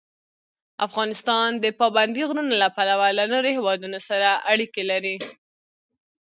افغانستان 0.87 1.49
د 1.63 1.65
پابندی 1.79 2.23
غرونه 2.29 2.53
له 2.63 2.67
پلوه 2.75 3.07
له 3.17 3.23
نورو 3.31 3.49
هېوادونو 3.57 3.99
سره 4.09 4.29
اړیکې 4.51 4.83
لري. 4.91 5.15